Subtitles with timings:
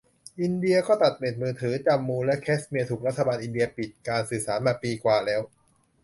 [0.41, 5.41] อินเดียก็ตัดเน็ตมือถือ จัมมูและแคชเมียร์ถูกรัฐบาลอินเดียปิดการสื่อสารมาปีกว่าแล้ว